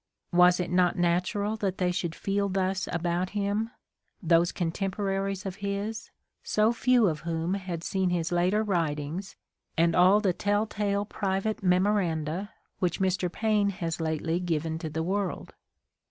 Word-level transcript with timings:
Was 0.33 0.59
it 0.59 0.71
not 0.71 0.97
natural 0.97 1.55
that 1.57 1.77
they 1.77 1.91
should 1.91 2.15
feel 2.15 2.49
thus 2.49 2.87
about 2.91 3.29
him, 3.37 3.69
those 4.19 4.51
contemporaries 4.51 5.45
of 5.45 5.57
his, 5.57 6.09
so 6.41 6.73
few 6.73 7.05
of 7.07 7.19
whom 7.19 7.53
had 7.53 7.83
seen 7.83 8.09
his 8.09 8.31
later 8.31 8.63
writings 8.63 9.35
and 9.77 9.95
all 9.95 10.19
the 10.19 10.33
tell 10.33 10.65
tale 10.65 11.05
private 11.05 11.61
mem 11.61 11.85
oranda 11.85 12.49
which 12.79 12.99
Mr. 12.99 13.31
Paine 13.31 13.69
has 13.69 14.01
lately 14.01 14.39
given 14.39 14.79
to 14.79 14.89
the 14.89 15.03
world? 15.03 15.53